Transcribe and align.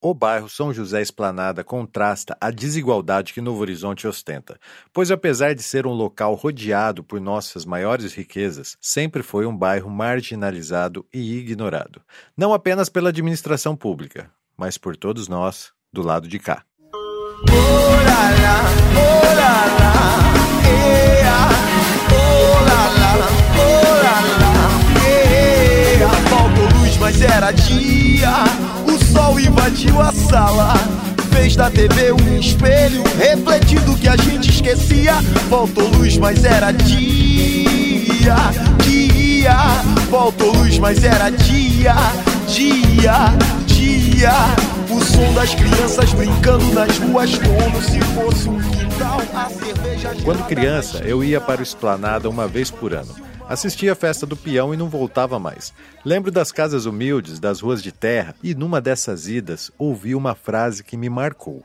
O 0.00 0.14
bairro 0.14 0.48
São 0.48 0.72
José 0.72 1.02
Esplanada 1.02 1.64
contrasta 1.64 2.36
a 2.40 2.52
desigualdade 2.52 3.34
que 3.34 3.40
Novo 3.40 3.60
Horizonte 3.62 4.06
ostenta, 4.06 4.56
pois 4.92 5.10
apesar 5.10 5.56
de 5.56 5.62
ser 5.62 5.88
um 5.88 5.92
local 5.92 6.34
rodeado 6.34 7.02
por 7.02 7.20
nossas 7.20 7.64
maiores 7.64 8.14
riquezas, 8.14 8.76
sempre 8.80 9.24
foi 9.24 9.44
um 9.44 9.56
bairro 9.56 9.90
marginalizado 9.90 11.04
e 11.12 11.38
ignorado, 11.38 12.00
não 12.36 12.54
apenas 12.54 12.88
pela 12.88 13.08
administração 13.08 13.74
pública, 13.74 14.30
mas 14.56 14.78
por 14.78 14.96
todos 14.96 15.26
nós 15.26 15.72
do 15.92 16.02
lado 16.02 16.28
de 16.28 16.38
cá. 16.38 16.62
mas 27.00 27.22
era 27.22 27.50
dia 27.52 27.87
invadiu 29.68 30.00
a 30.00 30.12
sala. 30.12 30.74
Fez 31.30 31.54
da 31.54 31.70
TV 31.70 32.12
um 32.12 32.38
espelho, 32.38 33.04
refletindo 33.18 33.94
que 33.96 34.08
a 34.08 34.16
gente 34.16 34.48
esquecia. 34.48 35.14
Voltou 35.48 35.86
luz, 35.88 36.16
mas 36.16 36.42
era 36.42 36.72
dia, 36.72 38.34
dia. 38.82 39.56
Voltou 40.08 40.52
luz, 40.52 40.78
mas 40.78 41.04
era 41.04 41.28
dia, 41.30 41.94
dia, 42.46 43.26
dia. 43.66 44.32
O 44.90 45.04
som 45.04 45.32
das 45.34 45.54
crianças 45.54 46.12
brincando 46.14 46.64
nas 46.72 46.96
ruas 46.98 47.30
como 47.38 47.82
se 47.82 48.00
fosse 48.00 48.48
um 48.48 48.58
quintal. 48.58 49.20
A 49.34 49.50
cerveja. 49.50 50.16
Quando 50.24 50.46
criança, 50.46 50.98
eu 51.04 51.22
ia 51.22 51.40
para 51.40 51.60
o 51.60 51.62
Esplanada 51.62 52.28
uma 52.28 52.48
vez 52.48 52.70
por 52.70 52.94
ano 52.94 53.27
Assistia 53.48 53.92
a 53.92 53.94
festa 53.94 54.26
do 54.26 54.36
peão 54.36 54.74
e 54.74 54.76
não 54.76 54.90
voltava 54.90 55.38
mais. 55.38 55.72
Lembro 56.04 56.30
das 56.30 56.52
casas 56.52 56.84
humildes, 56.84 57.40
das 57.40 57.60
ruas 57.60 57.82
de 57.82 57.90
terra, 57.90 58.34
e 58.42 58.54
numa 58.54 58.78
dessas 58.78 59.26
idas 59.26 59.70
ouvi 59.78 60.14
uma 60.14 60.34
frase 60.34 60.84
que 60.84 60.98
me 60.98 61.08
marcou. 61.08 61.64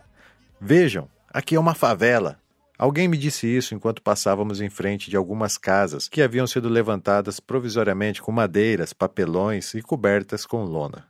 Vejam, 0.61 1.09
aqui 1.29 1.55
é 1.55 1.59
uma 1.59 1.75
favela. 1.75 2.39
Alguém 2.79 3.09
me 3.09 3.17
disse 3.17 3.47
isso 3.47 3.75
enquanto 3.75 4.01
passávamos 4.01 4.61
em 4.61 4.69
frente 4.69 5.09
de 5.09 5.17
algumas 5.17 5.57
casas 5.57 6.07
que 6.07 6.21
haviam 6.21 6.47
sido 6.47 6.69
levantadas 6.69 7.41
provisoriamente 7.41 8.21
com 8.21 8.31
madeiras, 8.31 8.93
papelões 8.93 9.73
e 9.73 9.81
cobertas 9.81 10.45
com 10.45 10.63
lona. 10.63 11.05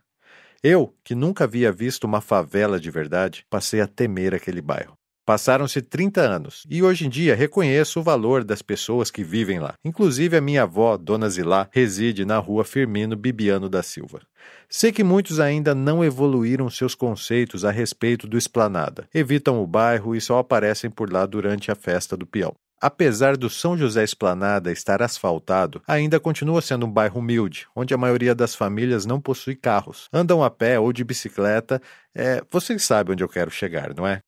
Eu, 0.60 0.92
que 1.04 1.14
nunca 1.14 1.44
havia 1.44 1.70
visto 1.70 2.02
uma 2.02 2.20
favela 2.20 2.80
de 2.80 2.90
verdade, 2.90 3.46
passei 3.48 3.80
a 3.80 3.86
temer 3.86 4.34
aquele 4.34 4.60
bairro. 4.60 4.98
Passaram-se 5.26 5.80
30 5.80 6.20
anos 6.20 6.66
e 6.68 6.82
hoje 6.82 7.06
em 7.06 7.08
dia 7.08 7.34
reconheço 7.34 7.98
o 7.98 8.02
valor 8.02 8.44
das 8.44 8.60
pessoas 8.60 9.10
que 9.10 9.24
vivem 9.24 9.58
lá. 9.58 9.72
Inclusive 9.82 10.36
a 10.36 10.40
minha 10.40 10.64
avó, 10.64 10.98
Dona 10.98 11.30
Zilá, 11.30 11.66
reside 11.72 12.26
na 12.26 12.36
rua 12.36 12.62
Firmino 12.62 13.16
Bibiano 13.16 13.70
da 13.70 13.82
Silva. 13.82 14.20
Sei 14.68 14.92
que 14.92 15.02
muitos 15.02 15.40
ainda 15.40 15.74
não 15.74 16.04
evoluíram 16.04 16.68
seus 16.68 16.94
conceitos 16.94 17.64
a 17.64 17.70
respeito 17.70 18.28
do 18.28 18.36
esplanada, 18.36 19.08
evitam 19.14 19.62
o 19.62 19.66
bairro 19.66 20.14
e 20.14 20.20
só 20.20 20.38
aparecem 20.38 20.90
por 20.90 21.10
lá 21.10 21.24
durante 21.24 21.70
a 21.70 21.74
festa 21.74 22.18
do 22.18 22.26
peão. 22.26 22.54
Apesar 22.78 23.34
do 23.34 23.48
São 23.48 23.78
José 23.78 24.04
Esplanada 24.04 24.70
estar 24.70 25.00
asfaltado, 25.00 25.80
ainda 25.88 26.20
continua 26.20 26.60
sendo 26.60 26.84
um 26.84 26.90
bairro 26.90 27.20
humilde, 27.20 27.66
onde 27.74 27.94
a 27.94 27.96
maioria 27.96 28.34
das 28.34 28.54
famílias 28.54 29.06
não 29.06 29.18
possui 29.18 29.56
carros, 29.56 30.06
andam 30.12 30.44
a 30.44 30.50
pé 30.50 30.78
ou 30.78 30.92
de 30.92 31.02
bicicleta. 31.02 31.80
É, 32.14 32.42
vocês 32.50 32.84
sabem 32.84 33.14
onde 33.14 33.24
eu 33.24 33.28
quero 33.28 33.50
chegar, 33.50 33.94
não 33.94 34.06
é? 34.06 34.20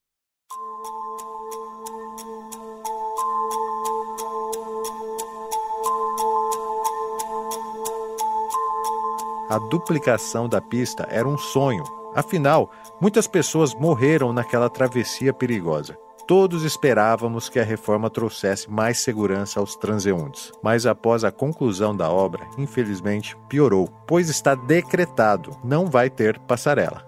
A 9.49 9.59
duplicação 9.59 10.49
da 10.49 10.61
pista 10.61 11.07
era 11.09 11.29
um 11.29 11.39
sonho. 11.39 11.85
Afinal, 12.15 12.71
muitas 13.01 13.29
pessoas 13.29 13.75
morreram 13.75 14.33
naquela 14.33 14.69
travessia 14.69 15.33
perigosa. 15.33 15.97
Todos 16.27 16.65
esperávamos 16.65 17.49
que 17.49 17.61
a 17.61 17.65
reforma 17.65 18.11
trouxesse 18.11 18.69
mais 18.69 18.99
segurança 18.99 19.61
aos 19.61 19.77
transeuntes, 19.77 20.51
mas 20.61 20.85
após 20.85 21.23
a 21.23 21.31
conclusão 21.31 21.95
da 21.95 22.11
obra, 22.11 22.45
infelizmente 22.59 23.37
piorou, 23.49 23.89
pois 24.09 24.29
está 24.29 24.57
decretado: 24.57 25.57
não 25.63 25.87
vai 25.87 26.11
ter 26.11 26.41
passarela. 26.41 27.07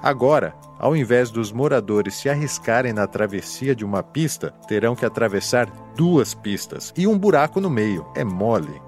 Agora, 0.00 0.54
ao 0.78 0.96
invés 0.96 1.30
dos 1.32 1.50
moradores 1.50 2.14
se 2.14 2.28
arriscarem 2.30 2.92
na 2.92 3.08
travessia 3.08 3.74
de 3.74 3.84
uma 3.84 4.02
pista, 4.02 4.54
terão 4.68 4.94
que 4.94 5.04
atravessar 5.04 5.68
duas 5.96 6.32
pistas 6.32 6.94
e 6.96 7.06
um 7.06 7.18
buraco 7.18 7.60
no 7.60 7.68
meio. 7.68 8.06
É 8.14 8.22
mole. 8.22 8.80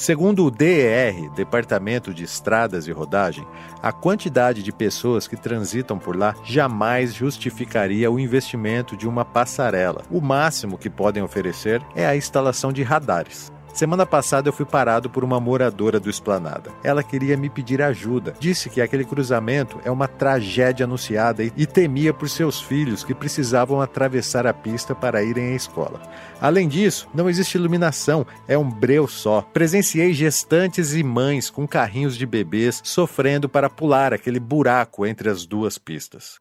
Segundo 0.00 0.46
o 0.46 0.50
DER, 0.50 1.30
Departamento 1.32 2.14
de 2.14 2.24
Estradas 2.24 2.86
e 2.86 2.90
Rodagem, 2.90 3.46
a 3.82 3.92
quantidade 3.92 4.62
de 4.62 4.72
pessoas 4.72 5.28
que 5.28 5.36
transitam 5.36 5.98
por 5.98 6.16
lá 6.16 6.34
jamais 6.42 7.12
justificaria 7.14 8.10
o 8.10 8.18
investimento 8.18 8.96
de 8.96 9.06
uma 9.06 9.26
passarela. 9.26 10.00
O 10.10 10.18
máximo 10.18 10.78
que 10.78 10.88
podem 10.88 11.22
oferecer 11.22 11.82
é 11.94 12.06
a 12.06 12.16
instalação 12.16 12.72
de 12.72 12.82
radares. 12.82 13.52
Semana 13.72 14.04
passada 14.04 14.48
eu 14.48 14.52
fui 14.52 14.66
parado 14.66 15.08
por 15.08 15.24
uma 15.24 15.40
moradora 15.40 16.00
do 16.00 16.10
Esplanada. 16.10 16.70
Ela 16.82 17.02
queria 17.02 17.36
me 17.36 17.48
pedir 17.48 17.80
ajuda. 17.80 18.34
Disse 18.38 18.68
que 18.68 18.80
aquele 18.80 19.04
cruzamento 19.04 19.80
é 19.84 19.90
uma 19.90 20.08
tragédia 20.08 20.84
anunciada 20.84 21.42
e 21.44 21.66
temia 21.66 22.12
por 22.12 22.28
seus 22.28 22.60
filhos 22.60 23.04
que 23.04 23.14
precisavam 23.14 23.80
atravessar 23.80 24.46
a 24.46 24.52
pista 24.52 24.94
para 24.94 25.22
irem 25.22 25.52
à 25.52 25.56
escola. 25.56 26.00
Além 26.40 26.68
disso, 26.68 27.08
não 27.14 27.28
existe 27.28 27.56
iluminação, 27.56 28.26
é 28.48 28.58
um 28.58 28.68
breu 28.68 29.06
só. 29.06 29.42
Presenciei 29.42 30.12
gestantes 30.12 30.94
e 30.94 31.02
mães 31.02 31.48
com 31.48 31.66
carrinhos 31.66 32.16
de 32.16 32.26
bebês 32.26 32.80
sofrendo 32.84 33.48
para 33.48 33.70
pular 33.70 34.12
aquele 34.12 34.40
buraco 34.40 35.06
entre 35.06 35.28
as 35.30 35.46
duas 35.46 35.78
pistas. 35.78 36.40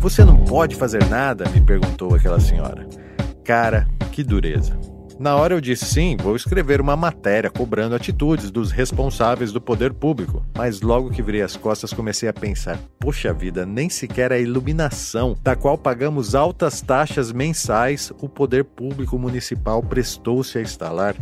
Você 0.00 0.24
não 0.24 0.38
pode 0.44 0.76
fazer 0.76 1.04
nada? 1.10 1.46
me 1.50 1.60
perguntou 1.60 2.14
aquela 2.14 2.40
senhora. 2.40 2.88
Cara, 3.44 3.86
que 4.10 4.24
dureza. 4.24 4.80
Na 5.18 5.36
hora 5.36 5.52
eu 5.52 5.60
disse 5.60 5.84
sim, 5.84 6.16
vou 6.16 6.34
escrever 6.34 6.80
uma 6.80 6.96
matéria 6.96 7.50
cobrando 7.50 7.94
atitudes 7.94 8.50
dos 8.50 8.70
responsáveis 8.72 9.52
do 9.52 9.60
poder 9.60 9.92
público. 9.92 10.42
Mas 10.56 10.80
logo 10.80 11.10
que 11.10 11.20
virei 11.20 11.42
as 11.42 11.54
costas 11.54 11.92
comecei 11.92 12.26
a 12.30 12.32
pensar: 12.32 12.78
poxa 12.98 13.30
vida, 13.30 13.66
nem 13.66 13.90
sequer 13.90 14.32
a 14.32 14.38
iluminação, 14.38 15.36
da 15.42 15.54
qual 15.54 15.76
pagamos 15.76 16.34
altas 16.34 16.80
taxas 16.80 17.30
mensais, 17.30 18.10
o 18.22 18.28
poder 18.30 18.64
público 18.64 19.18
municipal 19.18 19.82
prestou-se 19.82 20.56
a 20.56 20.62
instalar. 20.62 21.14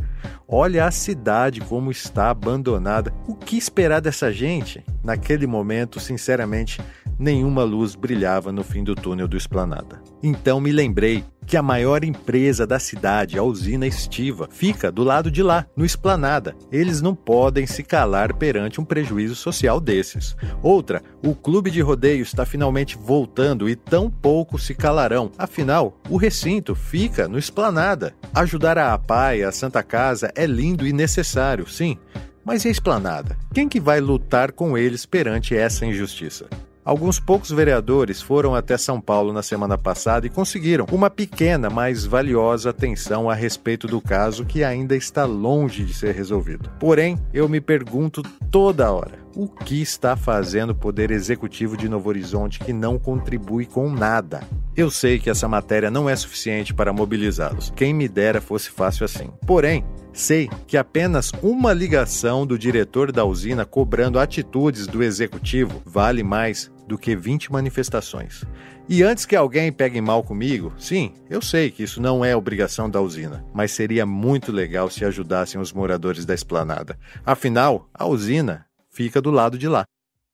Olha 0.46 0.86
a 0.86 0.92
cidade 0.92 1.60
como 1.62 1.90
está 1.90 2.30
abandonada. 2.30 3.12
O 3.26 3.34
que 3.34 3.58
esperar 3.58 4.00
dessa 4.00 4.32
gente? 4.32 4.84
Naquele 5.02 5.48
momento, 5.48 5.98
sinceramente, 5.98 6.80
nenhuma 7.18 7.64
luz 7.64 7.94
brilhava 7.94 8.52
no 8.52 8.62
fim 8.62 8.84
do 8.84 8.94
túnel 8.94 9.26
do 9.26 9.36
Esplanada. 9.36 10.02
Então 10.22 10.60
me 10.60 10.72
lembrei 10.72 11.24
que 11.48 11.56
a 11.56 11.62
maior 11.62 12.04
empresa 12.04 12.66
da 12.66 12.78
cidade, 12.78 13.38
a 13.38 13.42
usina 13.42 13.86
Estiva, 13.86 14.48
fica 14.50 14.92
do 14.92 15.02
lado 15.02 15.30
de 15.30 15.42
lá, 15.42 15.66
no 15.74 15.84
Esplanada. 15.84 16.54
Eles 16.70 17.00
não 17.00 17.14
podem 17.14 17.66
se 17.66 17.82
calar 17.82 18.34
perante 18.34 18.78
um 18.78 18.84
prejuízo 18.84 19.34
social 19.34 19.80
desses. 19.80 20.36
Outra, 20.62 21.02
o 21.24 21.34
clube 21.34 21.70
de 21.70 21.80
rodeio 21.80 22.20
está 22.22 22.44
finalmente 22.44 22.98
voltando 22.98 23.66
e 23.66 23.74
tão 23.74 24.10
pouco 24.10 24.58
se 24.58 24.74
calarão. 24.74 25.32
Afinal, 25.38 25.98
o 26.10 26.18
recinto 26.18 26.74
fica 26.74 27.26
no 27.26 27.38
Esplanada. 27.38 28.14
Ajudar 28.34 28.76
a 28.76 28.92
APAI, 28.92 29.42
a 29.42 29.50
Santa 29.50 29.82
Casa, 29.82 30.30
é 30.34 30.44
lindo 30.44 30.86
e 30.86 30.92
necessário, 30.92 31.66
sim. 31.66 31.96
Mas 32.44 32.64
e 32.64 32.68
a 32.68 32.70
esplanada? 32.70 33.36
Quem 33.52 33.68
que 33.68 33.78
vai 33.78 34.00
lutar 34.00 34.52
com 34.52 34.76
eles 34.76 35.04
perante 35.04 35.54
essa 35.54 35.84
injustiça? 35.84 36.46
Alguns 36.88 37.20
poucos 37.20 37.50
vereadores 37.50 38.22
foram 38.22 38.54
até 38.54 38.78
São 38.78 38.98
Paulo 38.98 39.30
na 39.30 39.42
semana 39.42 39.76
passada 39.76 40.26
e 40.26 40.30
conseguiram 40.30 40.86
uma 40.90 41.10
pequena, 41.10 41.68
mas 41.68 42.06
valiosa 42.06 42.70
atenção 42.70 43.28
a 43.28 43.34
respeito 43.34 43.86
do 43.86 44.00
caso 44.00 44.46
que 44.46 44.64
ainda 44.64 44.96
está 44.96 45.26
longe 45.26 45.84
de 45.84 45.92
ser 45.92 46.14
resolvido. 46.14 46.70
Porém, 46.80 47.18
eu 47.30 47.46
me 47.46 47.60
pergunto 47.60 48.22
toda 48.50 48.90
hora: 48.90 49.18
o 49.38 49.46
que 49.46 49.80
está 49.80 50.16
fazendo 50.16 50.70
o 50.70 50.74
Poder 50.74 51.12
Executivo 51.12 51.76
de 51.76 51.88
Novo 51.88 52.08
Horizonte 52.08 52.58
que 52.58 52.72
não 52.72 52.98
contribui 52.98 53.66
com 53.66 53.88
nada? 53.88 54.42
Eu 54.76 54.90
sei 54.90 55.20
que 55.20 55.30
essa 55.30 55.46
matéria 55.46 55.92
não 55.92 56.10
é 56.10 56.16
suficiente 56.16 56.74
para 56.74 56.92
mobilizá-los. 56.92 57.72
Quem 57.76 57.94
me 57.94 58.08
dera 58.08 58.40
fosse 58.40 58.68
fácil 58.68 59.04
assim. 59.04 59.30
Porém, 59.46 59.84
Sei 60.10 60.50
que 60.66 60.76
apenas 60.76 61.30
uma 61.42 61.72
ligação 61.72 62.44
do 62.44 62.58
diretor 62.58 63.12
da 63.12 63.24
usina 63.24 63.64
cobrando 63.64 64.18
atitudes 64.18 64.84
do 64.84 65.00
executivo 65.00 65.80
vale 65.86 66.24
mais 66.24 66.72
do 66.88 66.98
que 66.98 67.14
20 67.14 67.52
manifestações. 67.52 68.42
E 68.88 69.04
antes 69.04 69.24
que 69.24 69.36
alguém 69.36 69.70
pegue 69.70 70.00
mal 70.00 70.24
comigo, 70.24 70.72
sim, 70.76 71.12
eu 71.30 71.40
sei 71.40 71.70
que 71.70 71.84
isso 71.84 72.00
não 72.00 72.24
é 72.24 72.34
obrigação 72.34 72.90
da 72.90 73.00
usina, 73.00 73.44
mas 73.54 73.70
seria 73.70 74.04
muito 74.04 74.50
legal 74.50 74.90
se 74.90 75.04
ajudassem 75.04 75.60
os 75.60 75.72
moradores 75.72 76.24
da 76.24 76.34
esplanada. 76.34 76.98
Afinal, 77.24 77.88
a 77.94 78.04
usina 78.04 78.66
fica 78.98 79.22
do 79.22 79.30
lado 79.30 79.56
de 79.56 79.68
lá. 79.68 79.84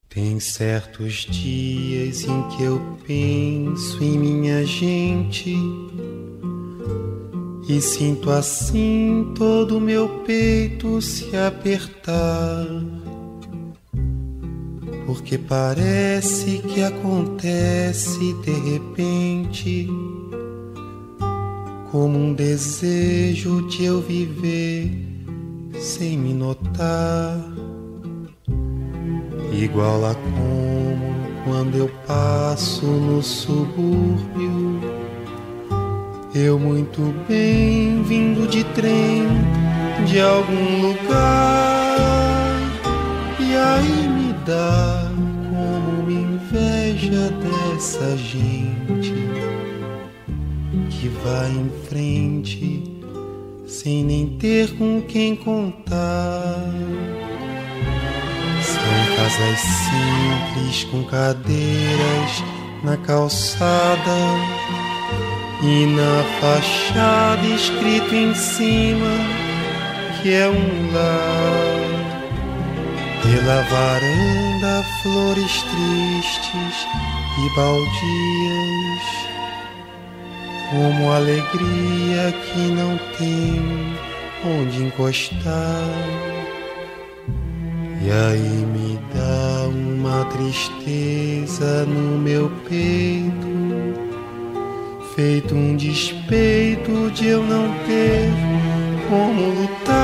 Tem 0.09 0.41
certos 0.41 1.27
dias 1.31 2.23
em 2.23 2.49
que 2.49 2.63
eu 2.63 2.81
penso 3.07 4.03
em 4.03 4.19
minha 4.19 4.65
gente 4.65 5.55
e 7.69 7.79
sinto 7.83 8.31
assim 8.31 9.35
todo 9.37 9.77
o 9.77 9.81
meu 9.81 10.09
peito 10.21 11.03
se 11.03 11.37
apertar. 11.37 12.67
Porque 15.05 15.37
parece 15.37 16.61
que 16.61 16.81
acontece 16.81 18.33
de 18.45 18.53
repente, 18.71 19.89
como 21.91 22.19
um 22.19 22.33
desejo 22.33 23.69
de 23.69 23.85
eu 23.85 24.01
viver 24.01 24.91
sem 25.79 26.17
me 26.17 26.33
notar, 26.33 27.55
igual 29.63 30.05
a 30.05 30.15
como 30.15 31.15
quando 31.45 31.77
eu 31.77 31.89
passo 32.07 32.87
no 32.87 33.23
subúrbio 33.23 34.81
eu 36.35 36.59
muito 36.59 37.15
bem 37.29 38.03
vindo 38.03 38.49
de 38.49 38.65
trem 38.75 39.23
de 40.07 40.21
algum 40.21 40.89
lugar 40.89 42.57
e 43.39 43.55
aí 43.55 44.09
me 44.09 44.33
dá 44.45 45.09
como 45.51 46.11
inveja 46.11 47.31
dessa 47.31 48.17
gente 48.17 49.15
que 50.91 51.09
vai 51.23 51.51
em 51.51 51.71
frente 51.87 52.95
sem 53.67 54.05
nem 54.05 54.27
ter 54.39 54.77
com 54.77 55.03
quem 55.03 55.37
contar. 55.37 56.71
Casas 59.25 59.59
simples 59.59 60.85
com 60.91 61.03
cadeiras 61.05 62.45
na 62.83 62.95
calçada 62.99 64.19
e 65.63 65.87
na 65.87 66.23
fachada 66.39 67.47
escrito 67.47 68.15
em 68.15 68.35
cima 68.35 69.09
que 70.21 70.31
é 70.31 70.47
um 70.47 70.93
lar. 70.93 71.85
Pela 73.23 73.63
varanda 73.63 74.85
flores 75.03 75.63
tristes 75.63 76.87
e 77.39 77.57
baldias, 77.57 79.05
como 80.71 81.11
alegria 81.11 82.31
que 82.45 82.61
não 82.61 82.99
tem 83.17 83.97
onde 84.45 84.83
encostar. 84.83 86.35
E 88.05 88.11
aí 88.11 88.67
me 88.67 88.99
dá 89.15 89.67
uma 89.67 90.27
tristeza 90.27 91.87
no 91.87 92.19
meu 92.19 92.51
peito 92.69 93.55
feito 95.15 95.55
um 95.55 95.77
despeito 95.77 97.11
de 97.13 97.29
eu 97.29 97.43
não 97.43 97.73
ter 97.87 98.31
como 99.09 99.61
lutar. 99.61 99.95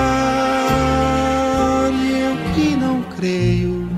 E 1.93 2.20
eu 2.20 2.37
que 2.55 2.76
não 2.76 3.02
creio, 3.17 3.88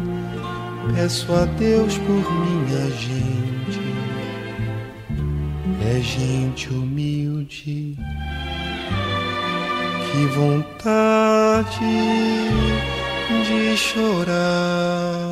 peço 0.94 1.32
a 1.34 1.44
Deus 1.44 1.98
por 1.98 2.32
minha 2.32 2.90
gente. 2.90 3.80
É 5.94 6.00
gente 6.00 6.68
humilde, 6.70 7.96
que 10.10 10.26
vontade 10.34 11.84
de 13.44 13.76
chorar. 13.76 15.22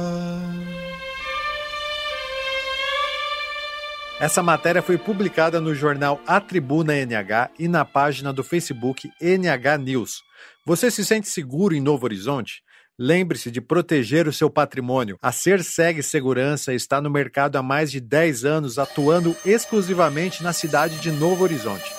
Essa 4.21 4.43
matéria 4.43 4.83
foi 4.83 4.99
publicada 4.99 5.61
no 5.61 5.75
jornal 5.75 6.21
A 6.27 6.41
Tribuna 6.41 6.95
NH 6.95 7.53
e 7.59 7.67
na 7.67 7.87
página 7.87 8.33
do 8.33 8.45
Facebook 8.45 9.11
NH 9.19 9.79
News. 9.79 10.23
Você 10.67 10.91
se 10.91 11.05
sente 11.05 11.29
seguro 11.29 11.75
em 11.75 11.81
Novo 11.81 12.05
Horizonte? 12.05 12.63
Lembre-se 12.99 13.51
de 13.51 13.63
proteger 13.63 14.29
o 14.29 14.33
seu 14.33 14.51
patrimônio. 14.51 15.17
A 15.23 15.33
Serseg 15.33 16.03
Segurança 16.03 16.75
está 16.75 17.01
no 17.01 17.09
mercado 17.09 17.57
há 17.57 17.63
mais 17.63 17.91
de 17.91 17.99
10 17.99 18.45
anos, 18.45 18.79
atuando 18.79 19.35
exclusivamente 19.43 20.43
na 20.43 20.53
cidade 20.53 21.01
de 21.01 21.11
Novo 21.11 21.43
Horizonte. 21.43 21.91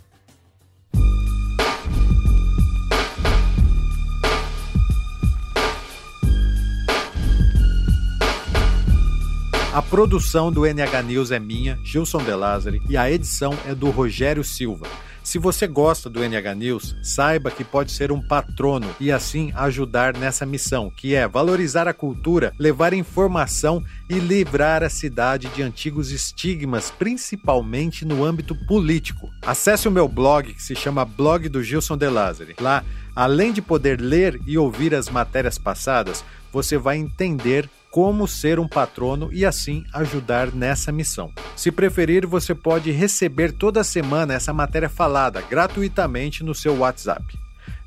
A 9.74 9.82
produção 9.82 10.52
do 10.52 10.66
NH 10.66 11.02
News 11.02 11.32
é 11.32 11.40
minha, 11.40 11.80
Gilson 11.82 12.18
De 12.18 12.82
e 12.90 12.98
a 12.98 13.10
edição 13.10 13.58
é 13.66 13.74
do 13.74 13.90
Rogério 13.90 14.44
Silva. 14.44 14.86
Se 15.31 15.39
você 15.39 15.66
gosta 15.66 16.10
do 16.10 16.19
NH 16.19 16.54
News, 16.57 16.94
saiba 17.01 17.50
que 17.50 17.63
pode 17.63 17.94
ser 17.94 18.12
um 18.12 18.22
patrono 18.22 18.94
e 19.00 19.13
assim 19.13 19.50
ajudar 19.56 20.13
nessa 20.13 20.45
missão, 20.45 20.92
que 20.92 21.16
é 21.16 21.25
valorizar 21.25 21.88
a 21.88 21.94
cultura, 21.94 22.51
levar 22.60 22.92
informação 22.92 23.81
e 24.10 24.16
livrar 24.16 24.83
a 24.83 24.89
cidade 24.89 25.48
de 25.48 25.63
antigos 25.63 26.12
estigmas, 26.12 26.92
principalmente 26.92 28.04
no 28.04 28.25
âmbito 28.25 28.54
político. 28.68 29.30
Acesse 29.42 29.88
o 29.88 29.92
meu 29.92 30.06
blog 30.06 30.54
que 30.54 30.62
se 30.62 30.75
chama 30.75 31.06
Blog 31.06 31.48
do 31.48 31.63
Gilson 31.63 31.95
De 31.95 32.10
Lázari. 32.10 32.57
Lá, 32.60 32.84
além 33.16 33.54
de 33.54 33.62
poder 33.62 34.01
ler 34.01 34.38
e 34.45 34.57
ouvir 34.57 34.94
as 34.94 35.07
matérias 35.07 35.57
passadas, 35.57 36.25
você 36.51 36.77
vai 36.77 36.98
entender 36.98 37.69
como 37.89 38.27
ser 38.27 38.60
um 38.60 38.68
patrono 38.68 39.31
e 39.31 39.45
assim 39.45 39.86
ajudar 39.94 40.54
nessa 40.54 40.92
missão. 40.92 41.31
Se 41.56 41.71
preferir, 41.71 42.25
você 42.25 42.56
pode 42.56 42.92
receber 42.92 43.51
toda 43.51 43.83
semana 43.83 44.33
essa 44.33 44.53
matéria 44.53 44.89
falada 44.89 45.42
gratuitamente 45.42 46.44
no 46.44 46.56
seu 46.56 46.77
WhatsApp. 46.77 47.24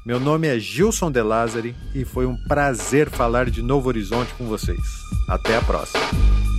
Meu 0.04 0.20
nome 0.20 0.46
é 0.46 0.58
Gilson 0.58 1.10
De 1.10 1.22
Lázari 1.22 1.74
e 1.94 2.04
foi 2.04 2.26
um 2.26 2.36
prazer 2.46 3.08
falar 3.08 3.48
de 3.48 3.62
Novo 3.62 3.88
Horizonte 3.88 4.34
com 4.34 4.44
vocês. 4.44 4.78
Até 5.28 5.56
a 5.56 5.62
próxima. 5.62 6.53